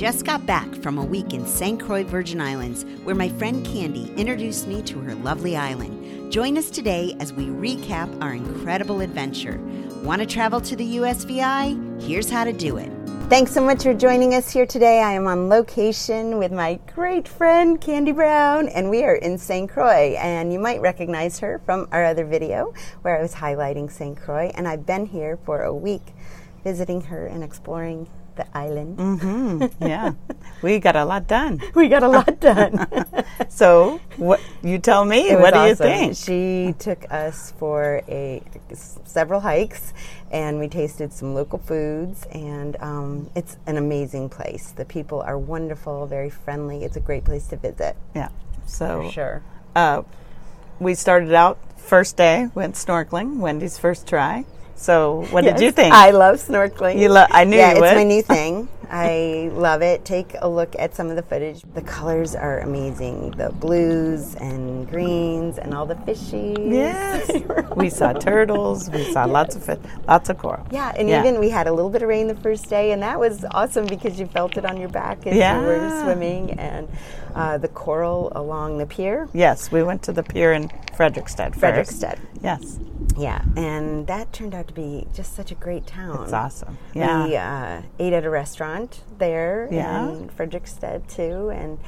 Just 0.00 0.24
got 0.24 0.46
back 0.46 0.74
from 0.76 0.96
a 0.96 1.04
week 1.04 1.34
in 1.34 1.44
St. 1.44 1.78
Croix, 1.78 2.02
Virgin 2.02 2.40
Islands, 2.40 2.86
where 3.04 3.14
my 3.14 3.28
friend 3.28 3.62
Candy 3.66 4.10
introduced 4.16 4.66
me 4.66 4.80
to 4.84 4.98
her 5.00 5.14
lovely 5.16 5.58
island. 5.58 6.32
Join 6.32 6.56
us 6.56 6.70
today 6.70 7.14
as 7.20 7.34
we 7.34 7.48
recap 7.48 8.08
our 8.22 8.32
incredible 8.32 9.02
adventure. 9.02 9.60
Want 10.02 10.22
to 10.22 10.26
travel 10.26 10.58
to 10.62 10.74
the 10.74 10.96
USVI? 10.96 12.00
Here's 12.00 12.30
how 12.30 12.44
to 12.44 12.52
do 12.54 12.78
it. 12.78 12.90
Thanks 13.28 13.52
so 13.52 13.62
much 13.62 13.82
for 13.82 13.92
joining 13.92 14.32
us 14.32 14.50
here 14.50 14.64
today. 14.64 15.02
I 15.02 15.12
am 15.12 15.26
on 15.26 15.50
location 15.50 16.38
with 16.38 16.50
my 16.50 16.80
great 16.94 17.28
friend 17.28 17.78
Candy 17.78 18.12
Brown, 18.12 18.68
and 18.70 18.88
we 18.88 19.04
are 19.04 19.16
in 19.16 19.36
St. 19.36 19.68
Croix. 19.68 20.16
And 20.18 20.50
you 20.50 20.60
might 20.60 20.80
recognize 20.80 21.38
her 21.40 21.60
from 21.66 21.88
our 21.92 22.06
other 22.06 22.24
video 22.24 22.72
where 23.02 23.18
I 23.18 23.20
was 23.20 23.34
highlighting 23.34 23.90
St. 23.90 24.16
Croix. 24.16 24.50
And 24.54 24.66
I've 24.66 24.86
been 24.86 25.04
here 25.04 25.38
for 25.44 25.62
a 25.62 25.74
week 25.74 26.14
visiting 26.64 27.02
her 27.02 27.26
and 27.26 27.44
exploring 27.44 28.08
the 28.36 28.46
island. 28.56 28.98
Mm-hmm. 28.98 29.84
Yeah, 29.86 30.12
we 30.62 30.78
got 30.78 30.96
a 30.96 31.04
lot 31.04 31.26
done. 31.26 31.60
We 31.74 31.88
got 31.88 32.02
a 32.02 32.08
lot 32.08 32.40
done. 32.50 32.86
So, 33.48 34.00
what 34.16 34.40
you 34.62 34.78
tell 34.78 35.04
me? 35.04 35.34
What 35.34 35.54
do 35.54 35.60
you 35.66 35.74
think? 35.74 36.16
She 36.16 36.74
took 36.78 37.10
us 37.10 37.52
for 37.58 38.00
a 38.08 38.42
several 39.04 39.40
hikes, 39.40 39.92
and 40.30 40.58
we 40.60 40.68
tasted 40.68 41.12
some 41.12 41.34
local 41.34 41.58
foods. 41.58 42.26
And 42.32 42.76
um, 42.80 43.30
it's 43.34 43.56
an 43.66 43.76
amazing 43.76 44.28
place. 44.28 44.70
The 44.72 44.84
people 44.84 45.20
are 45.22 45.36
wonderful, 45.38 46.06
very 46.06 46.30
friendly. 46.30 46.84
It's 46.84 46.96
a 46.96 47.00
great 47.00 47.24
place 47.24 47.48
to 47.48 47.56
visit. 47.56 47.96
Yeah. 48.14 48.28
So, 48.66 49.10
Sure. 49.10 49.42
uh, 49.74 50.02
we 50.78 50.94
started 50.94 51.34
out 51.34 51.58
first 51.76 52.16
day 52.16 52.48
went 52.54 52.76
snorkeling. 52.76 53.38
Wendy's 53.38 53.78
first 53.78 54.06
try. 54.06 54.44
So, 54.80 55.26
what 55.30 55.44
did 55.44 55.60
you 55.60 55.70
think? 55.72 55.92
I 55.92 56.10
love 56.10 56.36
snorkeling. 56.36 56.98
You 56.98 57.10
lo- 57.10 57.26
I 57.30 57.44
knew 57.44 57.56
yeah, 57.58 57.72
it's 57.72 57.80
would. 57.80 57.94
my 57.94 58.02
new 58.04 58.22
thing. 58.34 58.66
I 58.90 59.50
love 59.52 59.82
it. 59.82 60.04
Take 60.06 60.34
a 60.40 60.48
look 60.48 60.74
at 60.78 60.94
some 60.96 61.10
of 61.10 61.16
the 61.16 61.22
footage. 61.22 61.62
The 61.74 61.82
colors 61.82 62.34
are 62.34 62.60
amazing. 62.60 63.32
The 63.32 63.50
blues 63.50 64.34
and 64.36 64.88
greens 64.88 65.58
and 65.58 65.74
all 65.74 65.84
the 65.84 65.94
fishies. 65.96 66.56
yes. 66.72 67.19
We 67.76 67.88
saw 67.90 68.12
turtles. 68.12 68.90
We 68.90 69.04
saw 69.12 69.24
lots 69.26 69.54
of 69.56 69.64
fit, 69.64 69.80
lots 70.08 70.28
of 70.28 70.38
coral. 70.38 70.66
Yeah, 70.70 70.92
and 70.96 71.08
Yeah. 71.08 71.20
even 71.20 71.38
we 71.40 71.50
had 71.50 71.66
a 71.66 71.72
little 71.72 71.90
bit 71.90 72.02
of 72.02 72.08
rain 72.08 72.26
the 72.28 72.34
first 72.34 72.68
day, 72.68 72.92
and 72.92 73.02
that 73.02 73.18
was 73.18 73.44
awesome 73.52 73.86
because 73.86 74.18
you 74.18 74.26
felt 74.26 74.56
it 74.56 74.64
on 74.64 74.76
your 74.76 74.88
back 74.88 75.26
as 75.26 75.34
you 75.34 75.66
were 75.66 76.02
swimming, 76.02 76.52
and 76.58 76.88
uh, 77.34 77.58
the 77.58 77.68
coral 77.68 78.32
along 78.34 78.78
the 78.78 78.86
pier. 78.86 79.28
Yes, 79.32 79.70
we 79.70 79.82
went 79.82 80.02
to 80.04 80.12
the 80.12 80.22
pier 80.22 80.52
in 80.52 80.68
Frederiksted. 80.96 81.54
First. 81.54 82.04
Yes, 82.42 82.78
Yeah, 83.16 83.42
and 83.56 84.06
that 84.06 84.32
turned 84.32 84.54
out 84.54 84.66
to 84.68 84.74
be 84.74 85.06
just 85.14 85.34
such 85.36 85.52
a 85.52 85.54
great 85.54 85.86
town. 85.86 86.22
it's 86.24 86.32
awesome. 86.32 86.76
Yeah. 86.94 87.26
We 87.26 87.36
uh, 87.36 87.82
ate 87.98 88.12
at 88.14 88.24
a 88.24 88.30
restaurant 88.30 89.00
there 89.18 89.68
Yeah. 89.70 90.08
in 90.08 90.28
Frederiksted 90.30 91.06
too, 91.08 91.50
and 91.50 91.78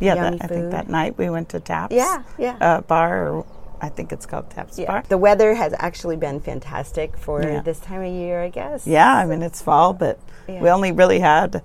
Yeah, 0.00 0.16
that, 0.16 0.34
I 0.42 0.46
think 0.48 0.70
that 0.72 0.88
night 0.88 1.16
we 1.16 1.30
went 1.30 1.48
to 1.50 1.60
Taps. 1.60 1.94
Yeah, 1.94 2.22
yeah. 2.38 2.56
Uh, 2.60 2.80
bar, 2.82 3.28
or 3.28 3.46
I 3.80 3.88
think 3.88 4.12
it's 4.12 4.26
called 4.26 4.50
Taps 4.50 4.78
yeah, 4.78 5.02
the 5.08 5.18
weather 5.18 5.54
has 5.54 5.74
actually 5.78 6.16
been 6.16 6.40
fantastic 6.40 7.16
for 7.16 7.42
Yeah. 7.42 7.60
this 7.60 7.78
time 7.80 8.02
of 8.02 8.12
year, 8.12 8.42
I 8.42 8.48
guess. 8.48 8.86
Yeah, 8.86 9.12
I 9.14 9.26
mean 9.26 9.42
it's 9.42 9.60
fall, 9.60 9.92
but 9.92 10.18
Yeah. 10.48 10.60
we 10.60 10.70
only 10.70 10.92
really 10.92 11.20
had 11.20 11.62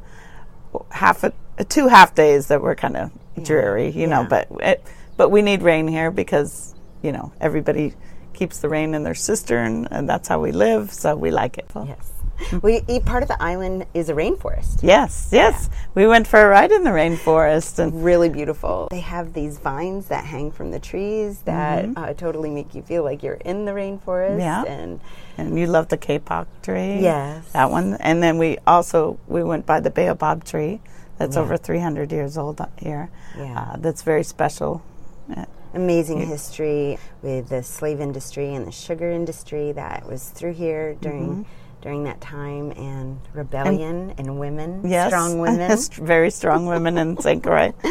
half 0.92 1.24
a 1.24 1.32
two 1.68 1.88
half 1.88 2.16
days 2.16 2.48
that 2.48 2.62
were 2.62 2.76
kind 2.76 2.98
of 2.98 3.12
dreary, 3.44 3.90
you 3.90 4.08
know. 4.08 4.26
But 4.30 4.48
it, 4.62 4.84
but 5.18 5.30
we 5.30 5.42
need 5.42 5.62
rain 5.62 5.88
here 5.88 6.12
because 6.12 6.74
you 7.02 7.12
know 7.12 7.32
everybody 7.40 7.94
keeps 8.34 8.60
the 8.60 8.70
rain 8.70 8.94
in 8.94 9.04
their 9.04 9.16
cistern, 9.16 9.88
and 9.92 10.08
that's 10.08 10.28
how 10.28 10.40
we 10.40 10.52
live. 10.52 10.92
So 10.94 11.16
we 11.16 11.32
like 11.32 11.58
it. 11.58 11.70
Yes. 11.76 12.12
We 12.62 12.82
part 13.02 13.24
of 13.24 13.30
the 13.30 13.42
island 13.42 13.86
is 13.94 14.10
a 14.10 14.14
rainforest. 14.14 14.82
Yes, 14.82 15.30
yes. 15.32 15.70
We 15.96 16.08
went 16.08 16.28
for 16.28 16.42
a 16.42 16.48
ride 16.48 16.72
in 16.72 16.84
the 16.84 16.90
rainforest, 16.92 17.80
and 17.80 18.04
really 18.04 18.30
beautiful. 18.30 18.88
They 18.92 19.00
have 19.02 19.34
these 19.34 19.58
vines 19.58 20.08
that 20.08 20.26
hang 20.26 20.52
from 20.52 20.72
the 20.72 20.80
trees 20.80 21.40
that 21.42 21.90
uh, 21.96 22.14
totally 22.14 22.50
make 22.50 22.74
you 22.74 22.82
feel 22.82 23.04
like 23.04 23.24
you're 23.24 23.42
in 23.46 23.66
the 23.66 23.72
rainforest. 23.72 24.40
Mm-hmm. 24.40 24.40
Yeah. 24.40 24.64
And 24.64 25.00
and 25.38 25.58
you 25.60 25.68
love 25.68 25.88
the 25.90 25.98
kapok 25.98 26.48
tree. 26.62 27.00
Yes. 27.02 27.52
that 27.52 27.72
one. 27.72 27.96
And 27.96 28.22
then 28.22 28.38
we 28.38 28.58
also 28.68 29.20
we 29.28 29.44
went 29.44 29.66
by 29.66 29.80
the 29.80 29.90
baobab 29.90 30.44
tree. 30.44 30.82
That's 31.18 31.36
over 31.36 31.58
300 31.58 32.14
years 32.14 32.38
old 32.38 32.62
here. 32.78 33.10
Yeah. 33.38 33.60
Uh, 33.60 33.78
that's 33.78 34.04
very 34.04 34.24
special. 34.24 34.82
Uh, 35.36 35.46
amazing 35.74 36.26
history 36.26 36.98
with 37.22 37.50
the 37.50 37.62
slave 37.62 38.00
industry 38.00 38.56
and 38.56 38.66
the 38.66 38.72
sugar 38.72 39.12
industry 39.12 39.72
that 39.74 40.08
was 40.08 40.30
through 40.30 40.54
here 40.54 40.96
during 40.96 41.20
Mm-hmm. 41.30 41.42
During 41.82 42.04
that 42.04 42.20
time 42.22 42.72
and 42.74 43.20
rebellion 43.34 44.14
and, 44.18 44.40
women, 44.40 44.82
Yes. 44.86 45.08
strong 45.10 45.40
women. 45.46 45.78
very 45.94 46.30
strong 46.30 46.66
women 46.66 46.98
in 46.98 47.18
St. 47.20 47.42
Croix. 47.42 47.74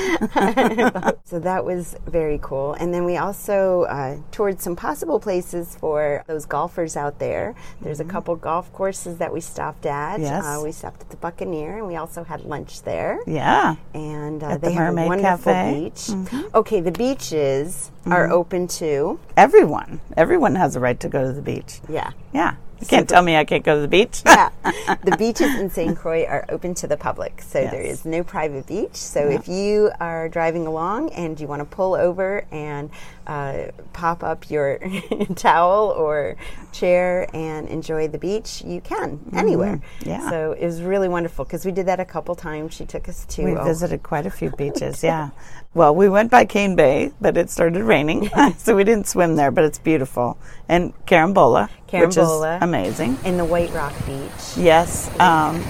so 1.24 1.38
that 1.38 1.64
was 1.64 1.96
very 2.06 2.38
cool. 2.42 2.74
And 2.74 2.92
then 2.92 3.04
we 3.04 3.16
also 3.16 3.82
uh, 3.84 4.16
toured 4.30 4.60
some 4.60 4.76
possible 4.76 5.18
places 5.20 5.76
for 5.76 6.22
those 6.26 6.44
golfers 6.46 6.96
out 6.96 7.18
there. 7.18 7.54
There's 7.80 8.00
a 8.00 8.04
couple 8.04 8.36
golf 8.36 8.72
courses 8.72 9.18
that 9.18 9.32
we 9.32 9.40
stopped 9.40 9.86
at. 9.86 10.14
Mm-hmm. 10.14 10.22
Yes. 10.24 10.44
Uh, 10.44 10.60
we 10.62 10.72
stopped 10.72 11.00
at 11.02 11.10
the 11.10 11.16
Buccaneer 11.16 11.78
and 11.78 11.86
we 11.86 11.96
also 11.96 12.24
had 12.24 12.42
lunch 12.42 12.82
there. 12.82 13.18
Yeah. 13.26 13.76
and 13.94 14.42
uh, 14.42 14.58
they 14.58 14.68
the 14.68 14.74
have 14.74 14.96
a 14.98 15.06
wonderful 15.06 15.52
Cafe. 15.52 15.90
Mm-hmm. 15.94 16.36
beach. 16.36 16.44
Okay, 16.54 16.80
the 16.80 16.92
beaches 16.92 17.90
are 18.06 18.30
open 18.30 18.66
to 18.68 19.18
Everyone. 19.36 20.00
Everyone 20.16 20.54
has 20.54 20.76
a 20.76 20.80
right 20.80 20.98
to 21.00 21.08
go 21.08 21.26
to 21.26 21.32
the 21.32 21.42
beach. 21.42 21.80
Yeah. 21.88 22.12
Yeah. 22.32 22.54
You 22.80 22.86
can't 22.86 23.08
tell 23.08 23.22
me 23.22 23.36
I 23.36 23.44
can't 23.44 23.64
go 23.64 23.74
to 23.74 23.80
the 23.80 23.88
beach. 23.88 24.22
Yeah, 24.24 24.50
the 25.04 25.16
beaches 25.18 25.54
in 25.58 25.68
St. 25.70 25.96
Croix 25.96 26.24
are 26.24 26.44
open 26.48 26.74
to 26.74 26.86
the 26.86 26.96
public, 26.96 27.42
so 27.42 27.60
there 27.64 27.82
Yes. 27.82 28.00
is 28.00 28.04
no 28.04 28.22
private 28.22 28.66
beach. 28.66 28.94
So 28.94 29.28
if 29.28 29.48
you 29.48 29.90
are 30.00 30.28
driving 30.28 30.66
along 30.66 31.10
and 31.10 31.38
you 31.40 31.46
want 31.48 31.60
to 31.60 31.64
pull 31.64 31.94
over 31.94 32.44
and 32.52 32.90
uh, 33.28 33.70
pop 33.92 34.24
up 34.24 34.50
your 34.50 34.78
towel 35.36 35.90
or 35.90 36.36
chair 36.72 37.28
and 37.34 37.68
enjoy 37.68 38.08
the 38.08 38.18
beach, 38.18 38.62
you 38.64 38.80
can 38.80 39.20
anywhere. 39.34 39.76
Mm-hmm. 39.76 40.08
Yeah. 40.08 40.30
So 40.30 40.52
it 40.52 40.64
was 40.64 40.80
really 40.80 41.08
wonderful 41.08 41.44
because 41.44 41.66
we 41.66 41.70
did 41.70 41.86
that 41.86 42.00
a 42.00 42.06
couple 42.06 42.34
times. 42.34 42.72
She 42.74 42.86
took 42.86 43.08
us 43.08 43.26
to 43.26 43.44
We 43.44 43.54
oh, 43.54 43.64
visited 43.64 44.02
quite 44.02 44.24
a 44.24 44.30
few 44.30 44.50
beaches, 44.50 45.04
yeah. 45.04 45.30
Well, 45.74 45.94
we 45.94 46.08
went 46.08 46.30
by 46.30 46.46
Cane 46.46 46.74
Bay, 46.74 47.12
but 47.20 47.36
it 47.36 47.50
started 47.50 47.82
raining, 47.82 48.30
so 48.56 48.74
we 48.74 48.84
didn't 48.84 49.06
swim 49.06 49.36
there, 49.36 49.50
but 49.50 49.64
it's 49.64 49.78
beautiful. 49.78 50.38
And 50.66 50.94
Carambola, 51.06 51.68
which 51.92 52.16
is 52.16 52.62
amazing. 52.62 53.18
in 53.24 53.36
the 53.36 53.44
White 53.44 53.70
Rock 53.72 53.94
Beach. 54.06 54.56
Yes, 54.56 55.08
um, 55.20 55.62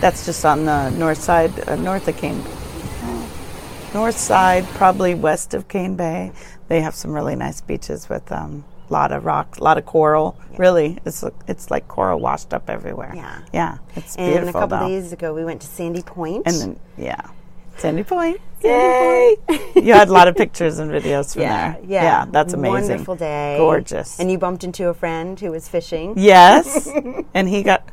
that's 0.00 0.24
just 0.24 0.44
on 0.46 0.64
the 0.64 0.88
north 0.90 1.20
side, 1.20 1.68
uh, 1.68 1.76
north 1.76 2.08
of 2.08 2.16
Cane 2.16 2.42
North 3.94 4.18
side, 4.18 4.64
probably 4.74 5.14
west 5.14 5.54
of 5.54 5.68
Cane 5.68 5.94
Bay. 5.94 6.32
They 6.66 6.80
have 6.80 6.96
some 6.96 7.12
really 7.12 7.36
nice 7.36 7.60
beaches 7.60 8.08
with 8.08 8.28
a 8.32 8.40
um, 8.40 8.64
lot 8.90 9.12
of 9.12 9.24
rocks, 9.24 9.58
a 9.58 9.62
lot 9.62 9.78
of 9.78 9.86
coral. 9.86 10.36
Really, 10.58 10.98
it's 11.04 11.22
it's 11.46 11.70
like 11.70 11.86
coral 11.86 12.18
washed 12.18 12.52
up 12.52 12.68
everywhere. 12.68 13.12
Yeah. 13.14 13.38
yeah, 13.52 13.78
it's 13.94 14.16
And 14.16 14.32
beautiful. 14.32 14.60
a 14.60 14.68
couple 14.68 14.88
days 14.88 15.12
ago, 15.12 15.32
we 15.32 15.44
went 15.44 15.60
to 15.62 15.68
Sandy 15.68 16.02
Point. 16.02 16.42
And 16.44 16.56
then, 16.60 16.80
yeah, 16.98 17.20
Sandy 17.76 18.02
Point. 18.02 18.40
Yay! 18.64 19.36
you 19.76 19.92
had 19.92 20.08
a 20.08 20.12
lot 20.12 20.26
of 20.26 20.34
pictures 20.36 20.80
and 20.80 20.90
videos 20.90 21.34
from 21.34 21.42
yeah, 21.48 21.72
there. 21.74 21.80
Yeah, 21.86 22.02
yeah, 22.02 22.24
that's 22.30 22.52
amazing. 22.52 22.88
Wonderful 22.88 23.14
day, 23.16 23.56
Gorgeous. 23.58 24.18
And 24.18 24.28
you 24.28 24.38
bumped 24.38 24.64
into 24.64 24.88
a 24.88 24.94
friend 24.94 25.38
who 25.38 25.52
was 25.52 25.68
fishing. 25.68 26.14
yes, 26.16 26.88
and 27.34 27.48
he 27.48 27.62
got 27.62 27.88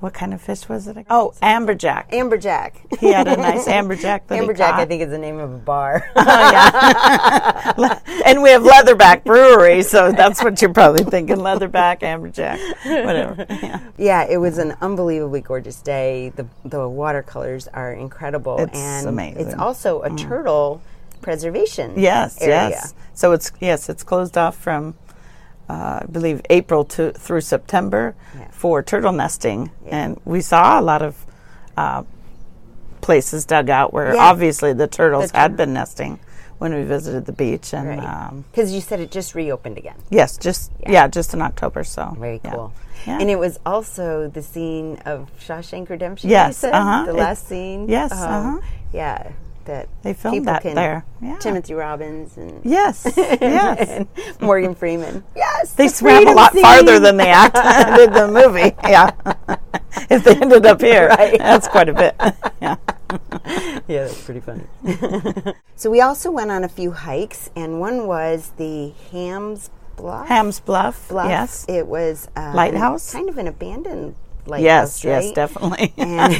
what 0.00 0.12
kind 0.12 0.34
of 0.34 0.40
fish 0.40 0.68
was 0.68 0.86
it? 0.86 1.06
Oh, 1.08 1.32
amberjack. 1.42 2.10
Amberjack. 2.10 2.72
He 3.00 3.12
had 3.12 3.28
a 3.28 3.36
nice 3.36 3.66
amberjack. 3.66 4.26
That 4.26 4.42
Amberjack, 4.42 4.72
I 4.72 4.86
think, 4.86 5.02
is 5.02 5.10
the 5.10 5.18
name 5.18 5.38
of 5.38 5.52
a 5.52 5.58
bar. 5.58 6.10
oh, 6.16 6.24
yeah. 6.24 8.00
and 8.26 8.42
we 8.42 8.50
have 8.50 8.62
Leatherback 8.62 9.24
Brewery, 9.24 9.82
so 9.82 10.12
that's 10.12 10.42
what 10.42 10.60
you're 10.62 10.72
probably 10.72 11.04
thinking: 11.04 11.36
Leatherback, 11.36 12.00
amberjack, 12.00 12.58
whatever. 13.04 13.46
Yeah. 13.48 13.80
yeah, 13.98 14.24
it 14.28 14.38
was 14.38 14.58
an 14.58 14.76
unbelievably 14.80 15.42
gorgeous 15.42 15.80
day. 15.82 16.30
The 16.36 16.46
the 16.64 16.88
watercolors 16.88 17.68
are 17.68 17.92
incredible, 17.92 18.58
It's 18.58 18.78
and 18.78 19.08
amazing. 19.08 19.44
Mm. 19.44 19.46
it's 19.46 19.54
also 19.58 20.02
a 20.02 20.10
turtle 20.16 20.80
preservation. 21.20 21.94
Yes, 21.96 22.40
area. 22.40 22.70
yes. 22.70 22.94
So 23.14 23.32
it's 23.32 23.52
yes, 23.60 23.88
it's 23.88 24.02
closed 24.02 24.38
off 24.38 24.56
from 24.56 24.94
uh, 25.68 26.00
I 26.02 26.06
believe 26.10 26.40
April 26.50 26.84
to 26.84 27.12
through 27.12 27.40
September 27.42 28.14
Yeah. 28.38 28.48
for 28.50 28.82
turtle 28.82 29.12
nesting, 29.12 29.70
and 29.86 30.20
we 30.24 30.40
saw 30.40 30.78
a 30.78 30.82
lot 30.82 31.02
of 31.02 31.24
uh, 31.76 32.02
places 33.00 33.44
dug 33.44 33.68
out 33.70 33.92
where 33.92 34.14
Yeah. 34.14 34.20
obviously 34.22 34.72
the 34.72 34.86
turtles 34.86 35.30
The 35.30 35.38
had 35.38 35.56
been 35.56 35.72
nesting 35.72 36.18
when 36.58 36.72
we 36.74 36.82
visited 36.84 37.26
the 37.26 37.32
beach. 37.32 37.74
And 37.74 37.88
Right. 37.88 37.98
um, 38.28 38.44
Because 38.50 38.72
you 38.72 38.80
said 38.80 38.98
it 39.00 39.10
just 39.10 39.34
reopened 39.34 39.76
again. 39.78 39.96
yes, 40.10 40.36
just 40.38 40.72
yeah. 40.86 41.06
just 41.08 41.34
in 41.34 41.42
October. 41.42 41.84
So 41.84 42.16
Very 42.18 42.40
cool. 42.42 42.72
Yeah. 43.06 43.18
And 43.20 43.30
it 43.30 43.38
was 43.38 43.58
also 43.66 44.28
the 44.28 44.42
scene 44.42 44.98
of 45.04 45.30
Shawshank 45.38 45.90
Redemption. 45.90 46.30
Yes, 46.30 46.48
you 46.48 46.52
said? 46.54 46.72
uh-huh. 46.74 47.04
The 47.04 47.10
It- 47.10 47.16
last 47.16 47.46
scene. 47.46 47.88
yes, 47.88 48.10
Um, 48.12 48.18
uh-huh. 48.18 48.60
Yeah, 48.92 49.28
that 49.66 49.88
They 50.02 50.14
filmed 50.14 50.34
people 50.38 50.52
that 50.52 50.62
can- 50.62 50.74
there. 50.74 51.04
Yeah. 51.22 51.38
Timothy 51.38 51.74
Robbins 51.74 52.36
and, 52.36 52.60
Yes, 52.64 53.06
yes. 53.16 53.88
and 53.88 54.08
Morgan 54.40 54.74
Freeman. 54.74 55.22
Yes, 55.36 55.72
They 55.74 55.88
the 55.88 55.94
swam 55.94 56.26
a 56.26 56.32
lot 56.32 56.52
scene. 56.52 56.62
farther 56.62 56.98
than 56.98 57.16
they 57.16 57.28
acted 57.28 57.98
in 58.08 58.12
the 58.12 58.28
movie. 58.28 58.74
Yeah. 58.82 59.10
if 60.10 60.24
they 60.24 60.34
ended 60.36 60.66
up 60.66 60.80
here, 60.80 61.08
Right. 61.08 61.38
that's 61.38 61.68
quite 61.68 61.88
a 61.88 61.94
bit. 61.94 62.14
Yeah. 62.60 62.76
yeah, 63.88 64.04
that's 64.06 64.22
pretty 64.24 64.40
funny. 64.40 64.64
so 65.76 65.90
we 65.90 66.00
also 66.00 66.30
went 66.30 66.50
on 66.50 66.64
a 66.64 66.68
few 66.68 66.90
hikes, 66.92 67.50
and 67.54 67.80
one 67.80 68.06
was 68.06 68.52
the 68.56 68.92
Hams 69.12 69.70
Bluff. 69.96 70.28
Ham's 70.28 70.60
Bluff. 70.60 71.08
Bluff. 71.08 71.28
Yes. 71.28 71.64
It 71.68 71.86
was 71.86 72.28
uh, 72.36 72.52
Lighthouse? 72.54 73.12
kind 73.12 73.28
of 73.28 73.38
an 73.38 73.46
abandoned 73.46 74.14
lighthouse. 74.46 75.02
Yes, 75.02 75.24
yes, 75.24 75.32
definitely. 75.32 75.92
And 75.96 76.34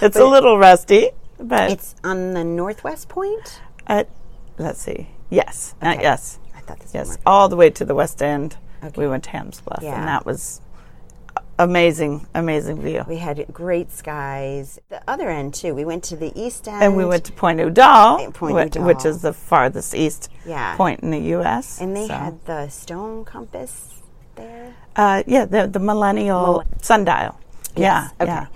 it's 0.00 0.16
a 0.16 0.24
little 0.24 0.56
rusty, 0.58 1.10
but 1.38 1.70
it's 1.70 1.94
on 2.04 2.34
the 2.34 2.44
northwest 2.44 3.08
point. 3.08 3.60
uh, 3.86 4.04
let's 4.58 4.80
see. 4.80 5.08
Yes, 5.30 5.74
uh, 5.82 5.96
yes, 6.00 6.38
I 6.56 6.60
thought 6.60 6.80
this 6.80 6.94
yes. 6.94 7.18
All 7.26 7.48
the 7.48 7.56
way 7.56 7.70
to 7.70 7.84
the 7.84 7.94
west 7.94 8.22
end, 8.22 8.56
Okay. 8.84 9.00
we 9.00 9.08
went 9.08 9.24
to 9.24 9.30
Ham's 9.30 9.60
Bluff, 9.60 9.80
Yeah. 9.82 9.98
and 9.98 10.06
that 10.08 10.24
was 10.24 10.60
amazing, 11.58 12.26
amazing 12.34 12.80
view. 12.82 13.04
We 13.08 13.16
had 13.16 13.44
great 13.52 13.90
skies. 13.90 14.78
The 14.88 15.00
other 15.08 15.28
end 15.30 15.54
too. 15.54 15.74
We 15.74 15.84
went 15.84 16.04
to 16.04 16.16
the 16.16 16.32
east 16.40 16.68
end, 16.68 16.82
and 16.82 16.96
we 16.96 17.04
went 17.04 17.24
to 17.24 17.32
Point 17.32 17.60
Udall, 17.60 18.30
Point 18.32 18.74
Udall. 18.76 18.84
which 18.86 19.04
is 19.04 19.22
the 19.22 19.32
farthest 19.32 19.94
east 19.94 20.28
Yeah. 20.44 20.76
point 20.76 21.00
in 21.00 21.10
the 21.10 21.20
U.S. 21.36 21.80
and 21.80 21.96
they 21.96 22.06
so. 22.08 22.14
had 22.14 22.44
the 22.46 22.68
stone 22.68 23.24
compass 23.24 23.94
there. 24.36 24.74
uh, 24.96 25.22
yeah, 25.26 25.44
the 25.44 25.66
the 25.66 25.78
millennial 25.80 26.62
sundial. 26.82 27.34
Yes, 27.74 27.76
Yeah, 27.76 28.08
okay. 28.20 28.32
yeah, 28.32 28.46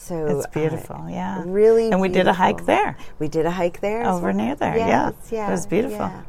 So 0.00 0.26
it's 0.26 0.46
uh, 0.46 0.50
beautiful. 0.50 1.06
yeah, 1.10 1.42
really 1.44 1.90
and 1.90 2.00
we 2.00 2.08
did 2.08 2.28
a 2.28 2.32
hike 2.32 2.64
there 2.66 2.96
We 3.18 3.26
did 3.28 3.46
a 3.46 3.50
hike 3.50 3.80
there 3.80 4.06
over 4.06 4.28
well. 4.28 4.36
near 4.36 4.54
there. 4.54 4.76
Yes, 4.76 5.14
yeah, 5.30 5.38
yeah, 5.38 5.48
it 5.48 5.50
was 5.50 5.66
beautiful. 5.66 5.98
yeah. 5.98 6.22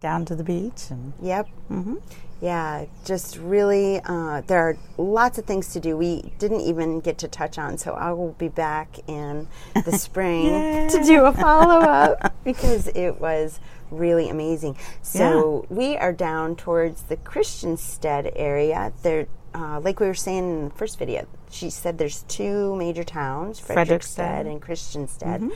Down 0.00 0.24
to 0.26 0.36
the 0.36 0.44
beach 0.44 0.90
and 0.90 1.12
Yep. 1.20 1.48
Mm-hmm. 1.70 1.96
Yeah, 2.40 2.84
just 3.04 3.36
really, 3.38 4.00
uh, 4.04 4.42
there 4.46 4.60
are 4.60 4.76
lots 4.96 5.38
of 5.38 5.44
things 5.44 5.72
to 5.72 5.80
do. 5.80 5.96
We 5.96 6.32
didn't 6.38 6.60
even 6.60 7.00
get 7.00 7.18
to 7.18 7.28
touch 7.28 7.58
on, 7.58 7.76
so 7.78 7.94
I 7.94 8.12
will 8.12 8.32
be 8.38 8.46
back 8.46 9.00
in 9.08 9.48
the 9.84 9.90
spring 9.98 10.88
to 10.88 11.02
do 11.04 11.24
a 11.24 11.32
follow 11.32 11.80
up 11.80 12.32
because 12.44 12.86
it 12.94 13.20
was 13.20 13.58
really 13.90 14.28
amazing. 14.30 14.76
So 15.02 15.66
we 15.68 15.96
are 15.96 16.12
down 16.12 16.54
towards 16.54 17.02
the 17.02 17.16
Christiansted 17.16 18.32
area. 18.36 18.92
There, 19.02 19.26
uh, 19.52 19.80
like 19.80 19.98
we 19.98 20.06
were 20.06 20.14
saying 20.14 20.44
in 20.48 20.68
the 20.68 20.74
first 20.76 20.96
video, 20.96 21.26
she 21.50 21.70
said 21.70 21.98
there's 21.98 22.22
two 22.24 22.74
major 22.76 23.04
towns, 23.04 23.60
Frederiksted 23.60 24.44
Frederiksted. 24.44 24.50
and 24.50 24.62
Christiansted, 24.62 25.50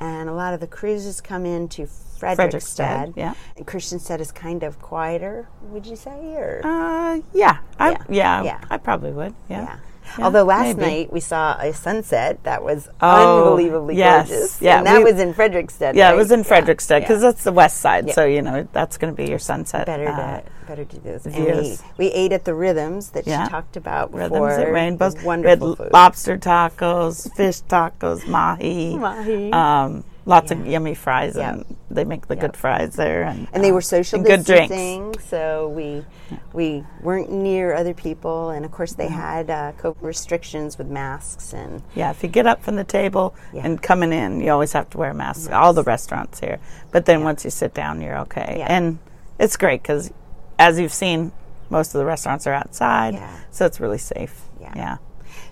and 0.00 0.28
a 0.28 0.32
lot 0.32 0.54
of 0.54 0.60
the 0.60 0.66
cruises 0.66 1.20
come 1.20 1.44
into 1.46 1.82
Frederiksted. 1.86 2.36
Frederiksted, 2.50 3.16
yeah. 3.16 3.34
And 3.56 3.66
Christianstead 3.66 4.20
is 4.20 4.32
kind 4.32 4.62
of 4.62 4.80
quieter, 4.80 5.48
would 5.62 5.86
you 5.86 5.96
say? 5.96 6.34
Or 6.36 6.60
uh, 6.64 7.20
yeah, 7.32 7.58
I, 7.78 7.90
Yeah. 7.90 8.02
yeah, 8.08 8.42
Yeah. 8.42 8.60
I 8.70 8.76
probably 8.78 9.12
would. 9.12 9.34
Yeah. 9.48 9.62
yeah. 9.64 9.76
Yeah, 10.18 10.24
Although 10.26 10.44
last 10.44 10.76
maybe. 10.76 10.80
night 10.80 11.12
we 11.12 11.20
saw 11.20 11.56
a 11.58 11.72
sunset 11.72 12.42
that 12.44 12.62
was 12.62 12.88
Oh, 13.00 13.44
unbelievably 13.48 13.96
yes. 13.96 14.28
gorgeous. 14.28 14.62
Yeah, 14.62 14.78
and 14.78 14.86
that 14.86 14.98
we- 14.98 15.04
was 15.04 15.18
in 15.20 15.34
Frederiksted. 15.34 15.94
Yeah, 15.94 16.06
right? 16.08 16.14
it 16.14 16.16
was 16.16 16.30
in 16.30 16.44
Frederiksted 16.44 17.00
because 17.00 17.22
yeah. 17.22 17.30
that's 17.30 17.44
the 17.44 17.52
west 17.52 17.78
side. 17.80 18.06
Yeah. 18.08 18.14
So 18.14 18.24
you 18.24 18.42
know 18.42 18.68
that's 18.72 18.96
going 18.96 19.12
to 19.14 19.16
be 19.16 19.28
your 19.28 19.38
sunset. 19.38 19.86
better 19.86 20.08
uh, 20.08 20.40
to 20.40 20.42
better 20.68 20.84
to 20.84 20.96
do 20.96 21.02
this. 21.02 21.26
And 21.26 21.34
we, 21.34 21.42
views. 21.50 21.82
we 21.98 22.06
ate 22.08 22.32
at 22.32 22.44
the 22.44 22.54
rhythms 22.54 23.10
that 23.10 23.26
Yeah. 23.26 23.44
she 23.44 23.50
talked 23.50 23.76
about 23.76 24.12
Rhythms 24.14 24.30
before. 24.32 24.50
at 24.50 24.72
Rainbows. 24.72 25.22
Wonderful 25.22 25.76
food. 25.76 25.90
lobster 25.92 26.38
tacos, 26.38 27.34
fish 27.34 27.62
tacos, 27.62 28.26
mahi. 28.26 28.96
Mahi. 28.96 29.52
Um, 29.52 30.04
lots 30.26 30.50
of 30.50 30.66
yummy 30.66 30.94
fries, 30.94 31.36
and 31.36 31.64
they 31.94 32.04
make 32.04 32.26
the 32.26 32.34
Yep. 32.34 32.40
good 32.42 32.56
fries 32.56 32.96
there. 32.96 33.22
And, 33.22 33.48
and 33.52 33.62
they 33.64 33.70
uh, 33.70 33.74
were 33.74 33.80
social 33.80 34.18
and 34.18 34.26
good 34.26 34.44
drinks. 34.44 34.68
distancing, 34.68 35.14
so 35.30 35.68
we 35.68 36.04
we 36.52 36.84
weren't 37.00 37.30
near 37.30 37.74
other 37.74 37.94
people, 37.94 38.50
and 38.50 38.64
of 38.64 38.72
course 38.72 38.92
they 38.94 39.08
had 39.08 39.48
uh, 39.50 39.72
COVID 39.80 40.02
restrictions 40.02 40.76
with 40.78 40.88
masks 40.88 41.52
and 41.52 41.82
Yeah, 41.94 42.10
if 42.10 42.22
you 42.22 42.28
get 42.28 42.46
up 42.46 42.62
from 42.62 42.76
the 42.76 42.84
table 42.84 43.34
Yeah. 43.52 43.62
and 43.64 43.80
coming 43.80 44.12
in, 44.12 44.40
you 44.40 44.50
always 44.50 44.72
have 44.72 44.90
to 44.90 44.98
wear 44.98 45.10
a 45.10 45.14
mask. 45.14 45.50
All 45.52 45.72
the 45.72 45.82
restaurants 45.84 46.40
here, 46.40 46.58
but 46.90 47.06
then 47.06 47.24
once 47.24 47.44
you 47.44 47.50
sit 47.50 47.72
down, 47.74 48.00
you're 48.00 48.18
okay. 48.18 48.56
Yeah. 48.58 48.66
And 48.76 48.98
it's 49.38 49.56
great 49.56 49.82
because, 49.82 50.12
as 50.58 50.78
you've 50.78 50.92
seen, 50.92 51.32
most 51.70 51.94
of 51.94 51.98
the 52.00 52.04
restaurants 52.04 52.46
are 52.46 52.52
outside, 52.54 53.14
Yeah. 53.14 53.36
so 53.50 53.66
it's 53.66 53.80
really 53.80 53.98
safe. 53.98 54.42
Yeah. 54.60 54.98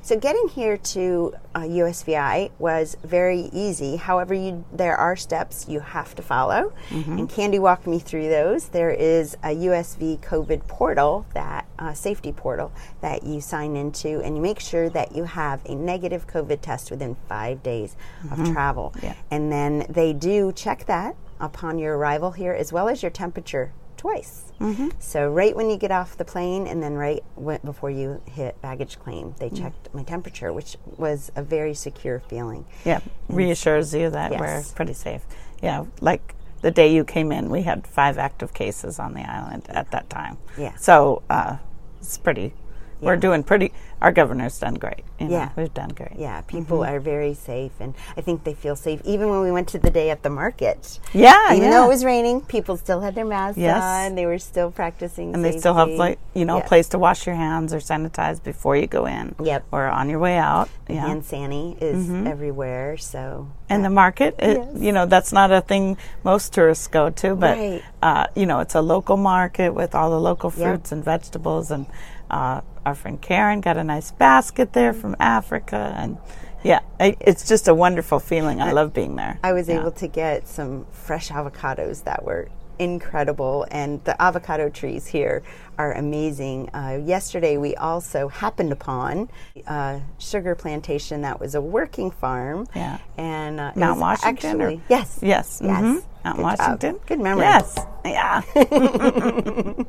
So 0.02 0.19
getting 0.19 0.49
here 0.49 0.76
to 0.76 1.34
uh, 1.55 1.61
USVI 1.61 2.50
was 2.58 2.96
very 3.05 3.50
easy. 3.52 3.96
However, 3.96 4.34
you, 4.34 4.64
there 4.73 4.96
are 4.96 5.17
steps 5.17 5.69
you 5.69 5.81
have 5.81 6.14
to 6.17 6.23
follow, 6.23 6.73
and 7.19 7.29
Candy 7.29 7.58
walked 7.58 7.87
me 7.87 7.99
through 7.99 8.29
those. 8.29 8.69
There 8.69 8.90
is 8.90 9.34
a 9.43 9.55
USV 9.55 10.20
COVID 10.20 10.67
portal, 10.67 11.26
that 11.34 11.67
uh, 11.79 11.94
safety 11.94 12.32
portal 12.32 12.73
that 13.00 13.25
you 13.25 13.40
sign 13.40 13.76
into, 13.76 14.20
and 14.23 14.37
you 14.37 14.43
make 14.43 14.61
sure 14.61 14.88
that 14.90 15.14
you 15.14 15.25
have 15.25 15.61
a 15.67 15.75
negative 15.75 16.26
COVID 16.26 16.61
test 16.61 16.90
within 16.90 17.17
five 17.29 17.62
days 17.62 17.96
of 18.31 18.52
travel. 18.52 18.94
Yeah. 19.02 19.14
And 19.31 19.52
then 19.52 19.87
they 19.88 20.12
do 20.12 20.52
check 20.52 20.87
that 20.87 21.17
upon 21.40 21.79
your 21.79 21.96
arrival 21.96 22.32
here, 22.32 22.52
as 22.52 22.73
well 22.73 22.88
as 22.88 23.02
your 23.02 23.11
temperature 23.11 23.73
twice. 24.03 24.53
Mm-hmm. 24.61 24.89
So 24.99 25.31
right 25.31 25.55
when 25.55 25.71
you 25.71 25.77
get 25.77 25.93
off 25.93 26.17
the 26.17 26.25
plane, 26.25 26.67
and 26.67 26.83
then 26.83 26.95
right 26.95 27.23
w- 27.37 27.61
before 27.65 27.89
you 27.89 28.21
hit 28.27 28.61
baggage 28.61 28.99
claim, 28.99 29.35
they 29.39 29.49
checked 29.49 29.95
my 29.95 30.03
temperature, 30.03 30.53
which 30.53 30.77
was 30.99 31.31
a 31.37 31.43
very 31.43 31.73
secure 31.73 32.19
feeling. 32.19 32.65
Yeah, 32.85 32.99
reassures 33.29 33.95
you 33.95 34.11
that 34.11 34.33
we're 34.33 34.65
pretty 34.75 34.95
safe. 34.95 35.23
Yeah, 35.63 35.85
like 36.01 36.35
the 36.63 36.73
day 36.73 36.93
you 36.93 37.05
came 37.05 37.31
in, 37.31 37.49
we 37.49 37.63
had 37.63 37.87
five 37.87 38.19
active 38.19 38.53
cases 38.53 38.99
on 38.99 39.15
the 39.15 39.23
island 39.23 39.67
at 39.69 39.93
that 39.93 40.11
time. 40.11 40.37
Yeah. 40.59 40.75
So 40.77 41.23
uh, 41.31 41.59
it's 42.01 42.19
pretty. 42.19 42.55
We're 43.03 43.17
doing 43.17 43.43
pretty. 43.43 43.73
Our 44.01 44.13
governor's 44.13 44.59
done 44.59 44.75
great. 44.75 45.05
You 45.21 45.27
know, 45.29 45.33
Yeah. 45.33 45.49
we've 45.57 45.73
done 45.75 45.91
great. 45.91 46.15
Yeah, 46.17 46.41
people 46.43 46.83
are 46.85 46.99
very 47.01 47.35
safe, 47.35 47.73
and 47.81 47.95
I 48.17 48.21
think 48.21 48.43
they 48.45 48.55
feel 48.55 48.75
safe. 48.75 49.01
Even 49.05 49.29
when 49.29 49.41
we 49.43 49.53
went 49.53 49.69
to 49.69 49.79
the 49.79 49.91
day 49.91 50.11
at 50.11 50.23
the 50.23 50.31
market, 50.31 50.99
Yeah, 51.13 51.53
even 51.53 51.65
yeah. 51.65 51.71
though 51.71 51.85
it 51.85 51.89
was 51.89 52.05
raining, 52.05 52.41
people 52.41 52.77
still 52.77 53.01
had 53.01 53.15
their 53.15 53.25
masks 53.25 53.59
Yes. 53.59 53.82
on. 53.82 54.15
They 54.17 54.27
were 54.27 54.39
still 54.39 54.71
practicing, 54.71 55.35
and 55.35 55.44
they 55.44 55.56
still 55.59 55.75
have 55.75 55.89
like 55.91 56.19
you 56.35 56.44
know 56.44 56.56
Yeah. 56.59 56.65
a 56.65 56.67
place 56.69 56.89
to 56.91 56.99
wash 56.99 57.27
your 57.27 57.37
hands 57.37 57.73
or 57.75 57.79
sanitize 57.79 58.43
before 58.43 58.77
you 58.77 58.87
go 58.87 59.06
in. 59.06 59.35
Yep. 59.43 59.65
Or 59.73 59.87
on 59.87 60.09
your 60.09 60.19
way 60.19 60.37
out. 60.39 60.69
Yeah. 60.89 61.06
Hand 61.06 61.25
sani 61.25 61.77
is 61.81 62.11
everywhere, 62.27 62.97
so 62.97 63.49
and 63.71 63.85
the 63.85 63.91
market, 63.91 64.35
it, 64.39 64.59
Yes. 64.59 64.67
you 64.82 64.93
know, 64.93 65.06
that's 65.06 65.32
not 65.32 65.51
a 65.51 65.61
thing 65.63 65.97
most 66.25 66.53
tourists 66.53 66.87
go 66.89 67.09
to, 67.11 67.35
but 67.35 67.56
Right. 67.56 67.82
uh, 68.03 68.27
you 68.35 68.47
know, 68.47 68.59
it's 68.61 68.75
a 68.75 68.82
local 68.82 69.17
market 69.17 69.73
with 69.75 69.94
all 69.94 70.11
the 70.11 70.21
local 70.21 70.51
Yep. 70.55 70.67
fruits 70.67 70.93
and 70.93 71.03
vegetables. 71.05 71.71
And 71.71 71.87
uh, 72.31 72.61
our 72.84 72.94
friend 72.94 73.20
Karen 73.20 73.60
got 73.60 73.77
a 73.77 73.84
nice 73.84 74.10
basket 74.10 74.72
there 74.72 74.93
from 74.93 75.17
Africa, 75.20 75.94
and 75.96 76.19
yeah, 76.62 76.81
it's 77.01 77.48
just 77.48 77.69
a 77.69 77.74
wonderful 77.74 78.20
feeling. 78.20 78.60
I 78.60 78.72
love 78.72 78.93
being 78.94 79.17
there. 79.17 79.39
I 79.43 79.53
was 79.53 79.69
Yeah. 79.69 79.81
able 79.81 79.93
to 79.93 80.06
get 80.08 80.46
some 80.48 80.86
fresh 80.93 81.31
avocados 81.31 82.05
that 82.05 82.24
were 82.24 82.48
incredible, 82.82 83.67
and 83.70 84.03
the 84.05 84.20
avocado 84.20 84.69
trees 84.69 85.06
here 85.06 85.43
are 85.79 85.93
amazing. 85.93 86.69
Uh, 86.74 87.01
yesterday, 87.05 87.56
we 87.56 87.74
also 87.77 88.29
happened 88.29 88.72
upon 88.72 89.29
a 89.67 90.01
sugar 90.19 90.55
plantation 90.55 91.22
that 91.22 91.41
was 91.41 91.55
a 91.55 91.60
working 91.60 92.10
farm. 92.10 92.67
Yeah. 92.74 92.98
and 93.17 93.60
uh, 93.60 93.72
Mount 93.77 93.98
was 94.01 94.20
Washington. 94.22 94.60
or- 94.60 94.65
Actually, 94.67 94.82
yes, 94.89 95.19
yes, 95.22 95.60
yes. 95.65 95.81
mhm. 95.82 96.03
Mount 96.24 96.36
Good 96.36 96.43
job. 96.43 96.58
Washington. 96.58 97.01
Good 97.06 97.20
memory. 97.20 97.46
Yes, 97.46 97.79
yeah. 98.05 98.43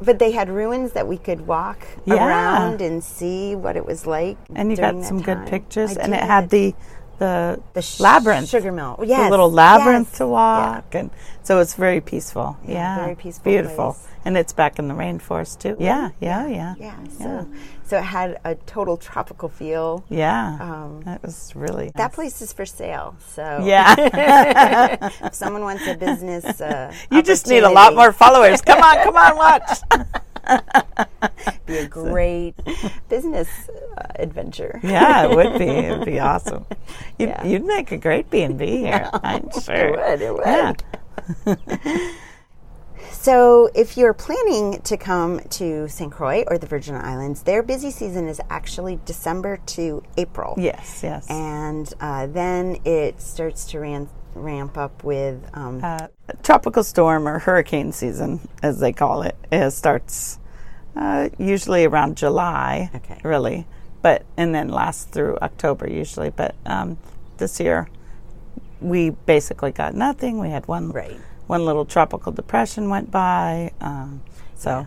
But 0.00 0.18
they 0.18 0.32
had 0.32 0.48
ruins 0.48 0.92
that 0.92 1.06
we 1.06 1.16
could 1.16 1.46
walk 1.46 1.78
Yeah. 2.04 2.26
around 2.26 2.80
and 2.82 3.02
see 3.02 3.54
what 3.54 3.76
it 3.76 3.86
was 3.86 4.06
like. 4.06 4.36
and 4.54 4.70
you 4.70 4.76
got 4.76 5.02
some 5.04 5.22
good 5.22 5.46
pictures, 5.46 5.96
I 5.96 6.02
and 6.02 6.14
it 6.14 6.22
had 6.22 6.50
the 6.50 6.74
the, 7.18 7.60
The 7.74 7.82
sh- 7.82 8.00
labyrinth 8.00 8.48
sugar 8.48 8.72
mill. 8.72 8.96
the 8.98 9.28
little 9.30 9.50
labyrinth 9.50 10.08
yes. 10.10 10.18
to 10.18 10.26
walk, 10.26 10.94
and 10.94 11.10
so 11.42 11.58
it's 11.60 11.74
very 11.74 12.00
peaceful. 12.00 12.56
Yeah, 12.66 12.96
very 13.04 13.14
peaceful 13.16 13.50
beautiful, 13.52 13.92
place. 13.92 14.08
and 14.24 14.36
it's 14.36 14.52
back 14.52 14.78
in 14.78 14.88
the 14.88 14.94
rainforest 14.94 15.60
too. 15.60 15.76
Yeah, 15.78 16.10
yeah, 16.20 16.46
yeah, 16.48 16.74
Yeah, 16.78 16.96
so 17.18 17.46
so 17.84 17.98
it 17.98 18.04
had 18.04 18.38
a 18.44 18.54
total 18.54 18.96
tropical 18.96 19.48
feel. 19.48 20.04
yeah. 20.08 20.56
Um, 20.60 21.02
that 21.04 21.22
was 21.22 21.52
really 21.54 21.90
That 21.94 21.98
nice. 22.10 22.14
place 22.14 22.42
is 22.42 22.52
for 22.52 22.64
sale. 22.66 23.14
So 23.34 23.60
Yeah, 23.64 23.94
if 25.26 25.34
someone 25.34 25.62
wants 25.62 25.86
a 25.86 25.94
business, 25.94 26.60
uh, 26.60 26.92
you 27.10 27.22
just 27.22 27.46
need 27.48 27.62
a 27.64 27.70
lot 27.70 27.94
more 27.94 28.12
followers. 28.12 28.62
Come 28.62 28.82
on, 28.82 28.96
come 29.04 29.16
on, 29.16 29.36
watch. 29.36 29.78
be 31.66 31.78
a 31.78 31.86
great 31.88 32.54
business 33.08 33.48
uh, 33.96 34.02
adventure. 34.16 34.80
Yeah, 34.82 35.24
it 35.30 35.36
would 35.36 35.58
be. 35.58 35.66
It'd 35.66 36.04
be 36.04 36.18
awesome. 36.20 36.66
You'd, 37.18 37.28
Yeah. 37.28 37.44
you'd 37.46 37.64
make 37.64 37.92
a 37.92 37.96
great 37.98 38.30
B 38.30 38.42
and 38.42 38.58
B 38.58 38.78
here. 38.78 39.08
I'm 39.22 39.48
sure. 39.60 39.74
It 39.74 39.90
would. 39.96 40.22
It 40.22 40.34
would. 40.34 40.82
Yeah. 41.46 41.96
So, 43.10 43.70
if 43.74 43.96
you're 43.96 44.14
planning 44.14 44.80
to 44.82 44.96
come 44.96 45.40
to 45.50 45.88
St. 45.88 46.10
Croix 46.10 46.42
or 46.48 46.58
the 46.58 46.66
Virgin 46.66 46.96
Islands, 46.96 47.42
their 47.42 47.62
busy 47.62 47.90
season 47.92 48.26
is 48.26 48.40
actually 48.50 48.98
December 49.04 49.58
to 49.66 50.02
April. 50.16 50.54
Yes. 50.58 51.00
Yes. 51.04 51.26
And 51.30 51.92
uh, 52.00 52.26
then 52.26 52.78
it 52.84 53.20
starts 53.20 53.64
to 53.66 53.78
ran- 53.80 54.08
ramp 54.34 54.76
up 54.78 55.04
with. 55.04 55.42
Um, 55.54 55.80
uh, 55.82 56.08
tropical 56.42 56.82
storm 56.84 57.26
or 57.28 57.38
hurricane 57.38 57.92
season, 57.92 58.40
as 58.62 58.78
they 58.80 58.92
call 58.92 59.22
it, 59.22 59.36
it 59.50 59.70
starts 59.72 60.38
uh, 60.96 61.28
usually 61.38 61.84
around 61.84 62.16
July. 62.16 62.90
Okay. 62.94 63.20
Really, 63.24 63.66
but 64.02 64.24
and 64.36 64.54
then 64.54 64.68
lasts 64.68 65.04
through 65.04 65.38
October 65.42 65.88
usually. 65.90 66.30
But 66.30 66.54
um, 66.66 66.98
this 67.38 67.60
year, 67.60 67.88
we 68.80 69.10
basically 69.10 69.72
got 69.72 69.94
nothing. 69.94 70.38
We 70.38 70.50
had 70.50 70.66
one 70.68 70.90
Right. 70.90 71.16
one 71.46 71.64
little 71.64 71.84
tropical 71.84 72.32
depression 72.32 72.88
went 72.88 73.10
by. 73.10 73.72
Um, 73.80 74.22
so 74.54 74.86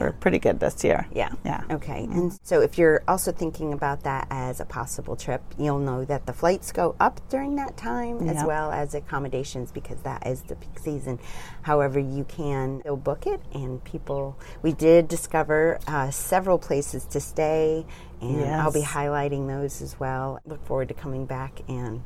we're 0.00 0.12
pretty 0.12 0.38
good 0.38 0.60
this 0.60 0.82
year. 0.84 1.06
Yeah. 1.12 1.32
Yeah. 1.44 1.62
Okay. 1.70 2.04
And 2.04 2.36
so 2.42 2.60
if 2.60 2.78
you're 2.78 3.02
also 3.08 3.32
thinking 3.32 3.72
about 3.72 4.02
that 4.04 4.26
as 4.30 4.60
a 4.60 4.64
possible 4.64 5.16
trip, 5.16 5.42
you'll 5.58 5.78
know 5.78 6.04
that 6.04 6.26
the 6.26 6.32
flights 6.32 6.72
go 6.72 6.94
up 7.00 7.20
during 7.28 7.56
that 7.56 7.76
time 7.76 8.28
as 8.28 8.44
well 8.44 8.70
as 8.70 8.94
accommodations 8.94 9.72
because 9.72 10.00
that 10.00 10.26
is 10.26 10.42
the 10.42 10.56
peak 10.56 10.78
season. 10.78 11.18
However, 11.62 11.98
you 11.98 12.24
can 12.24 12.80
still 12.80 12.96
book 12.96 13.26
it, 13.26 13.40
and 13.52 13.82
people, 13.84 14.38
we 14.62 14.72
did 14.72 15.08
discover 15.08 15.78
uh, 15.86 16.10
several 16.10 16.58
places 16.58 17.04
to 17.06 17.20
stay, 17.20 17.86
and 18.20 18.44
I'll 18.44 18.72
be 18.72 18.82
highlighting 18.82 19.46
those 19.48 19.82
as 19.82 19.98
well. 19.98 20.40
Look 20.44 20.64
forward 20.66 20.88
to 20.88 20.94
coming 20.94 21.26
back 21.26 21.60
and 21.68 22.02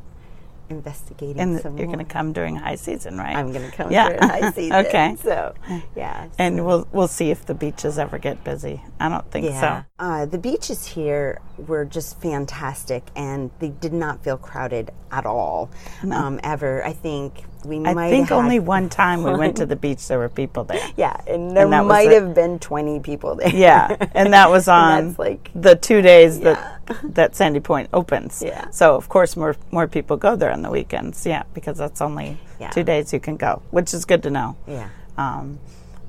investigating 0.70 1.40
And 1.40 1.60
some 1.60 1.76
you're 1.78 1.86
going 1.86 1.98
to 1.98 2.04
come 2.04 2.32
during 2.32 2.56
high 2.56 2.74
season, 2.76 3.16
right? 3.18 3.34
I'm 3.36 3.52
going 3.52 3.68
to 3.70 3.76
come 3.76 3.90
Yeah. 3.90 4.08
during 4.08 4.22
high 4.22 4.50
season. 4.54 4.86
Okay. 4.86 5.16
So, 5.22 5.54
yeah. 5.96 6.28
and 6.38 6.64
we'll 6.66 6.86
we'll 6.92 7.08
see 7.08 7.30
if 7.30 7.46
the 7.46 7.54
beaches 7.54 7.98
ever 7.98 8.18
get 8.18 8.42
busy. 8.44 8.82
I 9.00 9.08
don't 9.08 9.30
think 9.30 9.46
Yeah. 9.46 9.60
so. 9.60 9.84
Uh, 9.98 10.26
the 10.26 10.38
beaches 10.38 10.86
here 10.86 11.40
were 11.66 11.84
just 11.84 12.20
fantastic, 12.20 13.02
and 13.16 13.50
they 13.58 13.68
did 13.70 13.92
not 13.92 14.22
feel 14.22 14.36
crowded 14.36 14.90
at 15.10 15.26
all. 15.26 15.70
Um, 16.10 16.38
ever, 16.44 16.84
I 16.84 16.92
think 16.92 17.42
we 17.64 17.78
I 17.84 17.94
might. 17.94 18.10
think 18.10 18.30
only 18.30 18.60
one 18.60 18.88
time 18.88 19.24
we 19.24 19.32
went 19.34 19.56
to 19.56 19.66
the 19.66 19.74
beach, 19.74 20.06
there 20.06 20.18
were 20.18 20.28
people 20.28 20.64
there. 20.64 20.78
Yeah, 20.96 21.16
and 21.26 21.56
there 21.56 21.66
was 21.66 21.86
might 21.86 22.12
have 22.12 22.34
been 22.34 22.58
twenty 22.60 23.00
people 23.00 23.34
there. 23.34 23.48
Yeah, 23.54 23.96
and 24.14 24.32
that 24.32 24.50
was 24.50 24.68
on 24.80 25.08
that's 25.08 25.18
like- 25.18 25.50
the 25.54 25.74
two 25.74 26.00
days 26.02 26.40
that 26.40 26.77
that 27.02 27.34
Sandy 27.36 27.60
Point 27.60 27.88
opens. 27.92 28.42
Yeah. 28.44 28.70
So 28.70 28.94
of 28.96 29.08
course 29.08 29.36
more 29.36 29.56
more 29.70 29.86
people 29.88 30.16
go 30.16 30.36
there 30.36 30.50
on 30.52 30.62
the 30.62 30.70
weekends. 30.70 31.26
Yeah, 31.26 31.42
because 31.54 31.78
that's 31.78 32.00
only 32.00 32.38
Yeah. 32.60 32.70
two 32.70 32.84
days 32.84 33.12
you 33.12 33.20
can 33.20 33.36
go, 33.36 33.62
which 33.70 33.92
is 33.94 34.04
good 34.04 34.22
to 34.22 34.30
know. 34.30 34.56
Yeah. 34.66 34.88
Um, 35.16 35.58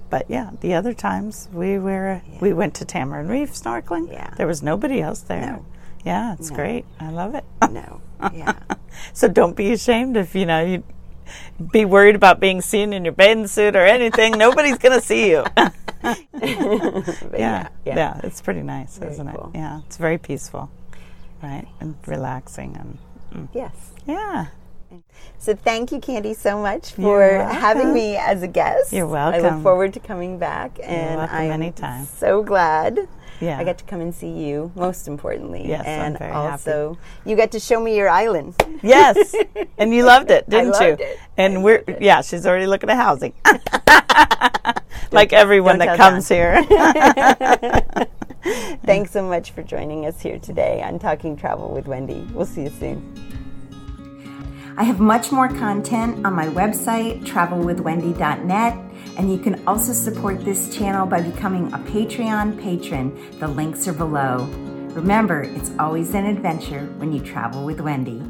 but 0.09 0.25
yeah, 0.29 0.51
the 0.62 0.74
other 0.74 0.93
times 0.93 1.50
we 1.53 1.77
were 1.77 2.21
we 2.41 2.53
went 2.53 2.74
to 2.75 2.86
Tamarind 2.86 3.29
Reef 3.29 3.51
snorkeling. 3.53 4.12
Yeah. 4.12 4.31
There 4.38 4.48
was 4.48 4.62
nobody 4.63 5.01
else 5.01 5.19
there. 5.21 5.41
No. 5.41 5.65
Yeah, 6.05 6.33
it's 6.33 6.50
great. 6.50 6.86
I 7.00 7.09
love 7.12 7.36
it. 7.36 7.43
No. 7.69 8.01
Yeah. 8.33 8.53
so 9.13 9.27
don't 9.27 9.55
be 9.55 9.71
ashamed 9.74 10.15
if 10.17 10.33
you 10.33 10.45
know 10.45 10.63
you 10.63 10.83
be 11.71 11.86
worried 11.86 12.15
about 12.15 12.39
being 12.39 12.62
seen 12.62 12.93
in 12.93 13.03
your 13.05 13.13
bathing 13.13 13.48
suit 13.48 13.75
or 13.75 13.86
anything. 13.86 14.38
Nobody's 14.38 14.77
gonna 14.77 15.01
see 15.01 15.29
you. 15.29 15.45
Yeah, 16.03 17.67
yeah. 17.86 17.95
yeah, 17.95 18.21
it's 18.24 18.41
pretty 18.41 18.62
nice, 18.62 18.98
isn't 19.00 19.27
cool. 19.33 19.51
it? 19.53 19.57
Yeah, 19.57 19.81
it's 19.86 19.98
very 19.98 20.17
peaceful, 20.17 20.69
right, 21.43 21.67
and 21.79 21.95
relaxing, 22.05 22.75
and 22.77 22.98
mm. 23.33 23.48
Yes. 23.53 23.74
yeah, 24.05 24.48
So 25.38 25.55
thank 25.55 25.91
you, 25.91 26.00
Candy, 26.00 26.34
so 26.34 26.60
much 26.62 26.91
for 26.93 27.22
having 27.43 27.93
me 27.93 28.15
as 28.17 28.43
a 28.43 28.48
guest. 28.48 28.91
You're 28.91 29.08
welcome. 29.08 29.46
I 29.46 29.50
look 29.50 29.63
forward 29.63 29.93
to 29.93 30.00
coming 30.00 30.38
back, 30.38 30.79
and 30.84 31.22
I'm 31.22 31.51
anytime. 31.51 32.05
so 32.05 32.43
glad. 32.43 33.08
Yeah. 33.39 33.58
I 33.58 33.63
got 33.63 33.77
to 33.77 33.86
come 33.86 34.01
and 34.01 34.13
see 34.13 34.29
you, 34.31 34.69
most 34.75 35.08
importantly. 35.08 35.65
Yes, 35.65 35.81
I'm 35.81 35.88
and 35.88 36.17
very 36.19 36.31
happy. 36.34 36.51
also 36.51 36.98
you 37.25 37.38
got 37.38 37.51
to 37.51 37.60
show 37.60 37.79
me 37.79 37.96
your 37.96 38.10
island. 38.10 38.53
yes, 38.84 39.34
and 39.77 39.93
you 39.93 40.03
loved 40.03 40.29
it, 40.29 40.50
didn't 40.50 40.72
loved 40.72 41.00
you? 41.00 41.05
it. 41.05 41.19
And 41.38 41.60
I 41.60 41.62
we're 41.62 41.77
loved 41.77 41.89
it. 41.89 42.01
yeah, 42.01 42.22
she's 42.22 42.46
already 42.46 42.67
looking 42.67 42.89
at 42.89 42.98
housing, 42.98 43.34
like 45.12 45.31
everyone 45.31 45.77
that 45.79 45.96
comes 45.98 46.27
here. 46.27 46.62
Thanks 48.84 49.12
so 49.12 49.22
much 49.24 49.51
for 49.51 49.63
joining 49.63 50.05
us 50.05 50.22
here 50.22 50.39
today 50.39 50.81
on 50.81 51.00
Talking 51.00 51.38
Travel 51.38 51.69
with 51.69 51.88
Wendy. 51.88 52.27
We'll 52.34 52.46
see 52.46 52.63
you 52.63 52.69
soon. 52.69 53.28
I 54.79 54.83
have 54.83 55.01
much 55.01 55.29
more 55.33 55.50
content 55.50 56.25
on 56.25 56.33
my 56.33 56.48
website, 56.48 57.25
travelwithwendy.net, 57.25 58.77
and 59.17 59.29
you 59.29 59.38
can 59.38 59.62
also 59.67 59.91
support 59.91 60.45
this 60.45 60.74
channel 60.74 61.05
by 61.05 61.19
becoming 61.19 61.67
a 61.74 61.79
Patreon 61.79 62.57
patron. 62.62 63.13
The 63.39 63.50
links 63.50 63.89
are 63.89 63.93
below. 63.93 64.45
Remember, 64.93 65.41
it's 65.41 65.74
always 65.79 66.13
an 66.13 66.25
adventure 66.25 66.86
when 66.95 67.12
you 67.12 67.19
travel 67.19 67.65
with 67.65 67.81
Wendy. 67.81 68.24